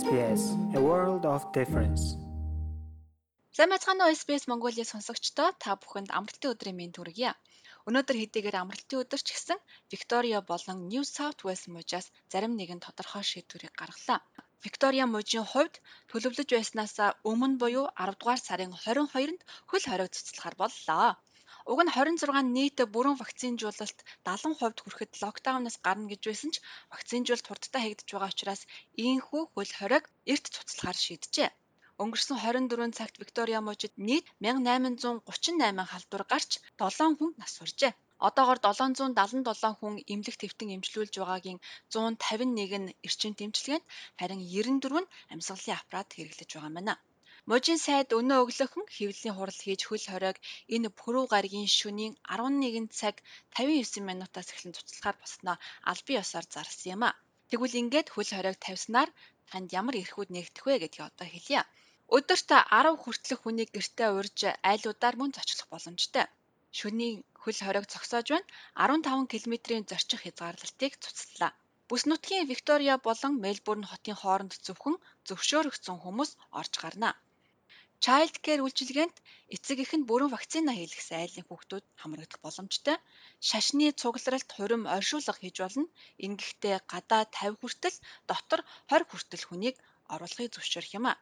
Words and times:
SBS 0.00 0.42
A 0.78 0.80
World 0.88 1.24
of 1.34 1.42
Difference. 1.58 2.02
Уу 3.58 4.12
SBS 4.20 4.44
Mongolia 4.50 4.84
сонсогчдоо 4.92 5.48
та 5.62 5.70
бүхэнд 5.82 6.08
амралтын 6.18 6.52
өдрийн 6.54 6.76
мэнд 6.80 6.96
хүргье. 6.96 7.30
Өнөөдөр 7.88 8.16
хэдийгээр 8.20 8.56
амралтын 8.62 9.00
өдөр 9.02 9.20
ч 9.26 9.28
гэсэн 9.36 9.58
Виктория 9.92 10.40
болон 10.50 10.78
New 10.90 11.04
South 11.16 11.40
Wales 11.44 11.64
мужаас 11.74 12.06
зарим 12.32 12.52
нэгэн 12.56 12.80
тодорхой 12.86 13.24
шийдвэрийг 13.30 13.74
гаргалаа. 13.80 14.20
Виктория 14.64 15.04
мужийн 15.14 15.46
хувьд 15.52 15.74
төлөвлөж 16.10 16.48
байснаас 16.56 16.96
өмнө 17.30 17.60
буюу 17.62 17.86
10 17.92 18.16
дугаар 18.20 18.40
сарын 18.46 18.72
22-нд 18.72 19.40
хөл 19.68 19.84
хориг 19.88 20.08
цуцлахаар 20.16 20.56
боллоо. 20.62 21.10
Уг 21.70 21.78
нь 21.84 21.94
26 21.94 22.42
нийт 22.56 22.78
бүрэн 22.94 23.16
вакцинжуулалт 23.22 23.98
70% 24.26 24.82
хүрэхэд 24.82 25.12
локдаунаас 25.22 25.76
гарна 25.86 26.06
гэж 26.12 26.22
байсан 26.26 26.50
ч 26.54 26.56
вакцинжуулалт 26.92 27.48
хурдтай 27.48 27.80
хийгдэж 27.82 28.08
байгаа 28.12 28.32
учраас 28.34 28.62
ийхүү 29.04 29.42
хөл 29.54 29.72
хориг 29.78 30.04
эрт 30.32 30.44
цуцлахаар 30.54 30.98
шийджээ. 31.04 31.50
Өнгөрсөн 32.02 32.38
24 32.42 32.98
цагт 32.98 33.16
Виктория 33.22 33.60
мужид 33.62 33.94
нийт 34.08 34.26
1838 34.40 35.90
халдвар 35.92 36.24
гарч 36.32 36.50
7 36.80 37.18
хүн 37.18 37.30
нас 37.40 37.52
суржээ. 37.56 37.92
Одоогоор 38.28 38.58
777 38.62 39.78
хүн 39.78 39.94
эмнэлэг 40.12 40.38
твтэн 40.50 40.74
эмчилүүлж 40.76 41.14
байгаагийн 41.18 41.58
151 41.94 42.82
нь 42.82 42.94
эрчим 43.06 43.32
тэмчилгээнд 43.38 43.86
харин 44.18 44.40
94 44.50 45.02
нь 45.02 45.10
амьсгалын 45.32 45.78
аппарат 45.78 46.08
хэрэглэж 46.14 46.50
байгаа 46.50 46.70
юм 46.70 46.76
байна. 46.78 46.94
Мужийн 47.50 47.80
сайд 47.86 48.08
өнөө 48.18 48.38
өглөөхөн 48.44 48.86
хэвлэлийн 48.96 49.34
хурал 49.36 49.60
хийж 49.64 49.80
хөл 49.86 50.04
хориог 50.10 50.36
энэ 50.74 50.88
пүрэв 50.98 51.26
гаригийн 51.34 51.66
шөнийн 51.78 52.14
11 52.22 52.86
цаг 53.00 53.16
59 53.58 53.98
минутаас 54.08 54.48
эхлэн 54.54 54.74
цуцлахаар 54.76 55.16
болсноо 55.18 55.56
аль 55.90 56.02
бие 56.06 56.22
ёсоор 56.22 56.46
зарласан 56.54 56.92
юм 56.94 57.02
а. 57.08 57.18
Тэгвэл 57.50 57.80
ингээд 57.82 58.08
хөл 58.14 58.30
хориог 58.34 58.56
тавьснаар 58.62 59.10
танд 59.50 59.68
ямар 59.80 59.96
эрхүүд 60.02 60.30
нэгдэх 60.32 60.64
вэ 60.66 60.74
гэдгийг 60.86 61.08
одоо 61.10 61.26
хэлье. 61.30 61.60
Өдөрт 62.16 62.48
10 62.78 63.02
хүртэлх 63.02 63.40
хүнийг 63.42 63.70
гэртээ 63.74 64.10
урьж 64.18 64.38
айлуудаар 64.70 65.16
мөн 65.18 65.30
зочлох 65.34 65.68
боломжтой. 65.72 66.26
Шөнийн 66.78 67.16
хөл 67.42 67.58
хориог 67.64 67.86
зогсоож 67.90 68.26
байна 68.32 68.48
15 69.02 69.26
км-ийн 69.32 69.84
зорчих 69.90 70.20
хязгаарлалтыг 70.22 70.92
цуцлалаа. 71.02 71.52
Бүс 71.88 72.02
нутгийн 72.06 72.46
Виктория 72.52 72.96
болон 73.06 73.32
Мельбурн 73.44 73.84
хотын 73.90 74.16
хооронд 74.20 74.52
зөвхөн 74.66 74.96
зөвшөөрөгдсөн 75.26 75.96
хүмүүс 76.00 76.30
орж 76.60 76.74
гарна. 76.84 77.10
Child 78.04 78.34
Care 78.44 78.62
үйлчилгээнд 78.66 79.16
эцэг 79.54 79.78
эх 79.84 79.92
нь 79.94 80.08
бүрэн 80.08 80.30
вакцина 80.34 80.72
хийлгэсэн 80.74 81.22
айлын 81.22 81.46
хүүхдүүд 81.46 81.84
хамрагдах 82.00 82.40
боломжтой. 82.42 82.96
Шашны 83.48 83.86
цугларалт 84.00 84.50
хурим 84.52 84.82
оршуулга 84.96 85.38
хийж 85.38 85.56
болно. 85.62 85.86
Ингэхдээ 86.24 86.76
гадаа 86.92 87.22
50 87.30 87.62
хүртэл 87.62 87.96
дотор 88.30 88.60
20 88.90 89.06
хүртэл 89.10 89.44
хүнийг 89.46 89.76
оруулахыг 90.14 90.50
зөвшөөрөх 90.52 90.92
юм 90.98 91.06
а. 91.12 91.20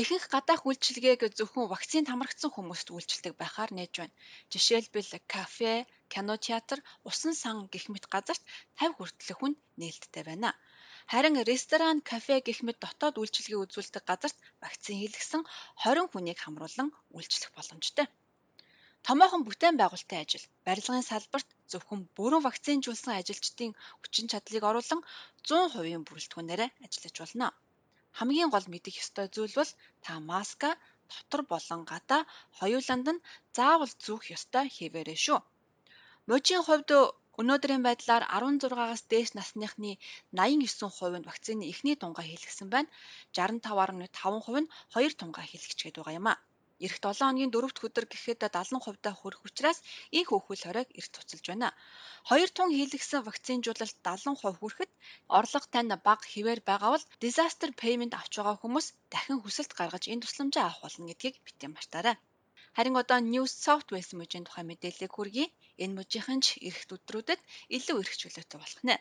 Ихэнх 0.00 0.26
гадаах 0.34 0.62
үйлчилгээг 0.68 1.20
зөвхөн 1.38 1.66
вакцинд 1.74 2.06
хамрагдсан 2.08 2.50
хүмүүст 2.54 2.88
үйлчилдэг 2.94 3.34
байхаар 3.36 3.70
нээж 3.74 3.92
байна. 3.98 4.18
Жишээлбэл 4.52 5.10
кафе, 5.32 5.74
кино 6.12 6.34
театр, 6.46 6.78
усан 7.08 7.34
сан 7.42 7.56
гэх 7.72 7.90
мэт 7.92 8.06
газарт 8.14 8.42
50 8.78 8.96
хүртэлх 8.96 9.38
хүн 9.38 9.54
нээлттэй 9.80 10.22
байна. 10.30 10.50
Харин 11.10 11.36
ресторан, 11.50 11.98
кафе 12.10 12.36
гэх 12.46 12.58
мэт 12.66 12.78
дотоод 12.84 13.18
үйлчилгээ 13.18 13.58
үзүүлдэг 13.64 14.04
газарт 14.10 14.38
вакцин 14.62 14.96
хийлгэсэн 14.98 15.42
20 15.82 16.06
хүнийг 16.12 16.38
хамруулан 16.40 16.88
үйлчлэх 17.16 17.50
боломжтой. 17.56 18.06
Томоохон 19.06 19.42
бүтээн 19.42 19.74
байгуулалтын 19.78 20.22
ажил, 20.22 20.46
барилгын 20.66 21.02
салбарт 21.10 21.48
зөвхөн 21.70 22.00
бүрэн 22.16 22.42
вакцинжуулсан 22.46 23.12
ажилчдын 23.18 23.72
хүчин 24.00 24.26
чадлыг 24.30 24.62
оруулан 24.70 25.00
100% 25.50 26.06
бүрэлдэхүүнээр 26.06 26.62
ажиллаж 26.86 27.16
болно. 27.18 27.46
Хамгийн 28.18 28.50
гол 28.54 28.66
мэдэх 28.70 28.94
ёстой 29.02 29.26
зүйл 29.34 29.54
бол 29.58 29.72
та 30.04 30.12
маска 30.30 30.70
дотор 31.10 31.42
болон 31.52 31.80
гадаа 31.90 32.22
хоёуланд 32.58 33.06
нь 33.14 33.24
заавал 33.56 33.92
зүүх 34.04 34.22
ёстой 34.36 34.66
хэвээрээ 34.76 35.18
шүү. 35.26 35.40
Мужийн 36.28 36.62
хувьд 36.64 36.90
Өнөөдрийн 37.40 37.82
байдлаар 37.84 38.24
16-аас 38.28 39.02
дээш 39.12 39.30
насныхны 39.38 39.92
89% 40.36 41.20
нь 41.20 41.28
вакцины 41.30 41.64
эхний 41.72 41.96
тунгаа 42.02 42.24
хийлгэсэн 42.26 42.68
байна. 42.74 42.92
65.5% 43.32 44.60
нь 44.62 44.70
хоёр 44.92 45.12
тунгаа 45.20 45.44
хийлгэж 45.48 45.78
байгаа 45.96 46.18
юм 46.20 46.28
а. 46.32 46.34
Ирэх 46.84 46.98
7 47.04 47.20
хоногийн 47.20 47.52
4-р 47.52 47.72
өдөр 47.86 48.06
гэхэд 48.12 48.40
70% 48.56 49.04
та 49.04 49.10
хүрэх 49.12 49.40
учраас 49.48 49.78
энэ 50.16 50.28
хөвхөл 50.28 50.64
хориг 50.64 50.88
эрт 50.98 51.12
туцалж 51.12 51.44
байна. 51.48 51.68
Хоёр 52.28 52.48
тун 52.56 52.70
хийлгсэн 52.76 53.20
вакцинжуулалт 53.28 53.96
70% 54.00 54.60
хүрэхэд 54.60 54.90
орлого 55.38 55.66
тань 55.74 55.92
бага 56.06 56.24
хിവэр 56.32 56.60
байгаа 56.70 56.90
бол 56.92 57.08
disaster 57.24 57.70
payment 57.80 58.12
авч 58.20 58.32
байгаа 58.36 58.56
хүмүүс 58.60 58.86
дахин 59.12 59.38
хүсэлт 59.40 59.72
гаргаж 59.78 60.04
энэ 60.12 60.24
тусламжаа 60.24 60.64
авах 60.66 60.80
болно 60.84 61.08
гэдгийг 61.08 61.36
битгий 61.44 61.70
мартаарай. 61.72 62.16
Харин 62.76 62.96
одоо 63.02 63.18
New 63.32 63.46
South 63.64 63.88
Wales 63.92 64.10
мужийн 64.18 64.44
тухай 64.46 64.64
мэдээллийг 64.66 65.12
хүргэе. 65.14 65.46
Энэ 65.82 65.96
мужийнхан 65.98 66.40
ч 66.44 66.48
эрт 66.68 66.90
өдрүүдэд 66.96 67.40
илүү 67.76 67.96
эрх 68.02 68.14
чөлөөтэй 68.20 68.58
болох 68.60 68.82
нэ. 68.88 68.96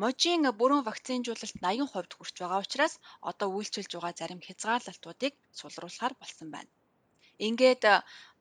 Мужийн 0.00 0.44
бүрэн 0.58 0.82
вакцинжуулалт 0.88 1.56
80% 1.64 2.14
хүрч 2.16 2.34
байгаа 2.38 2.60
учраас 2.64 2.94
одоо 3.30 3.48
үйлчилж 3.56 3.90
байгаа 3.94 4.14
зарим 4.20 4.40
хязгаарлалтуудыг 4.46 5.32
сулруулахар 5.58 6.12
болсон 6.20 6.48
байна. 6.54 6.70
Ингээд 7.46 7.84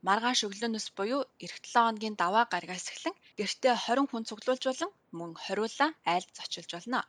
маргааш 0.07 0.39
өглөөнөөс 0.47 0.87
буюу 0.97 1.21
эх 1.45 1.53
7 1.61 1.73
хоногийн 1.73 2.15
даваа 2.21 2.45
гарагаас 2.53 2.87
эхлэн 2.93 3.15
гэртээ 3.39 3.75
20 3.85 4.09
хүн 4.09 4.23
цуглуулж 4.29 4.63
болон 4.67 4.91
мөн 5.17 5.31
хориулаа 5.43 5.89
айлд 6.13 6.31
зочилж 6.37 6.71
болно. 6.73 6.99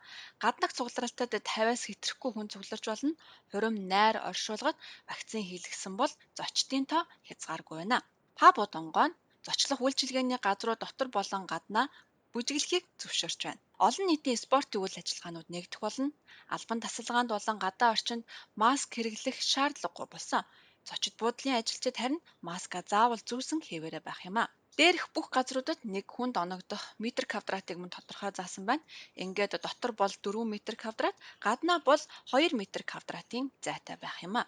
Гаднах 0.43 0.71
цугларалтад 0.77 1.31
50-аас 1.33 1.83
хэтрэхгүй 1.85 2.31
хүн 2.33 2.47
цугларч 2.53 2.85
болно. 2.89 3.13
Хурим 3.49 3.75
найр 3.91 4.15
оршуулгад 4.29 4.77
вакцин 5.09 5.43
хийлгэсэн 5.45 5.93
бол 6.01 6.11
зочдын 6.37 6.85
тоо 6.91 7.01
хязгааргүй 7.27 7.75
байна. 7.79 7.97
Пабууд 8.39 8.73
онгоо 8.79 9.07
нь 9.09 9.17
зочлох 9.45 9.79
үйлчилгээний 9.85 10.39
газруу 10.45 10.75
дотор 10.79 11.07
болон 11.17 11.43
гаднаа 11.51 11.85
бүжиглэхийг 12.33 12.85
зөвшөөрч 13.01 13.39
байна. 13.45 13.61
Олон 13.85 14.05
нийтийн 14.07 14.39
спортын 14.45 14.81
үйл 14.81 14.99
ажиллагаанууд 15.01 15.49
нэгдэх 15.53 15.79
болно. 15.85 16.09
Албан 16.55 16.79
тасалгаанд 16.85 17.29
болон 17.33 17.57
гадаа 17.65 17.89
орчинд 17.95 18.23
маск 18.61 18.89
хэрэглэх 18.93 19.37
шаардлагагүй 19.51 20.07
болсон. 20.11 20.43
Зочид 20.89 21.15
буудлын 21.21 21.59
ажилчид 21.59 21.95
харин 22.01 22.21
маска 22.47 22.79
заавал 22.91 23.21
зүүсэн 23.29 23.59
хэвээрээ 23.67 24.03
байх 24.05 24.21
юм 24.29 24.37
а. 24.41 24.45
Дээрх 24.77 25.05
бүх 25.15 25.27
газруудад 25.35 25.79
нэг 25.93 26.05
хүнд 26.15 26.35
оногдох 26.43 26.83
метр 27.03 27.25
квадратыг 27.31 27.77
мөн 27.79 27.91
тодорхой 27.95 28.31
заасан 28.33 28.63
байна. 28.69 28.87
Ингээд 29.23 29.53
дотор 29.65 29.91
бол 30.01 30.13
4 30.25 30.53
метр 30.53 30.75
квадрат, 30.81 31.15
гаднаа 31.45 31.79
бол 31.89 32.01
2 32.31 32.59
метр 32.61 32.81
квадратын 32.89 33.45
зайтай 33.65 33.97
байх 34.03 34.17
юм 34.27 34.35
а. 34.41 34.43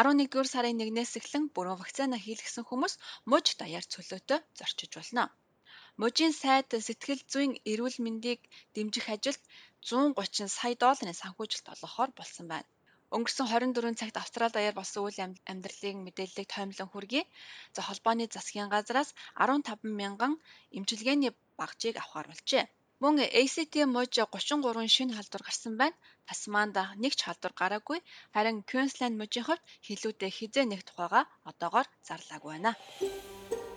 11-р 0.00 0.46
сарын 0.52 0.82
1-ээс 0.84 1.12
эхлэн 1.20 1.44
бүрэн 1.54 1.80
вакцина 1.80 2.16
хийлгэсэн 2.20 2.64
хүмүүс 2.66 2.94
муж 3.30 3.46
даяар 3.60 3.84
цөлөөтэй 3.92 4.40
зорчиж 4.58 4.90
болно. 4.98 5.24
Мужийн 6.00 6.34
сайд 6.42 6.68
сэтгэл 6.86 7.22
зүйн 7.32 7.52
эрүүл 7.72 7.96
мэндийг 8.04 8.40
дэмжих 8.74 9.06
ажилд 9.14 9.42
130 9.88 10.50
сая 10.58 10.74
долларын 10.82 11.20
санхүүжилт 11.22 11.66
олгохоор 11.72 12.10
болсон 12.18 12.46
байна. 12.52 12.68
Өнгөрсөн 13.14 13.46
24 13.46 13.94
цагт 13.94 14.16
Австрали 14.18 14.50
даяар 14.50 14.74
болсон 14.74 15.06
үйл 15.06 15.22
амьдралын 15.22 16.02
мэдээллийг 16.02 16.50
тоомлон 16.50 16.90
хүргэе. 16.90 17.22
За 17.70 17.80
холбооны 17.86 18.26
засгийн 18.26 18.66
газраас 18.74 19.14
15 19.38 19.86
мянган 19.86 20.34
эмчилгээний 20.74 21.30
багжийг 21.54 21.94
авахар 22.02 22.26
болжээ. 22.26 22.66
Мөн 22.98 23.22
ACT 23.22 23.74
мужи 23.86 24.18
33 24.26 24.90
шинэ 24.90 25.14
халдвар 25.14 25.42
гарсан 25.46 25.74
байна. 25.78 25.94
Тасманд 26.26 26.74
нэг 26.98 27.14
ч 27.14 27.22
халдвар 27.22 27.54
гараагүй. 27.54 27.98
Харин 28.34 28.66
Queensland 28.66 29.14
мужийн 29.14 29.46
хувьд 29.46 29.62
хилүүдээ 29.86 30.30
хизээ 30.34 30.64
нэг 30.66 30.82
тухайга 30.82 31.30
одоогоор 31.46 31.86
зарлаагүй 32.02 32.50
байна. 32.58 32.72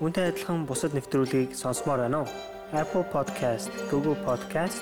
Үүнтэй 0.02 0.34
адилхан 0.34 0.66
бусад 0.66 0.98
нэвтрүүлгийг 0.98 1.54
сонсомоор 1.54 2.10
байна 2.10 2.26
уу? 2.26 2.30
Apple 2.74 3.06
Podcast, 3.14 3.70
Google 3.94 4.18
Podcast 4.26 4.82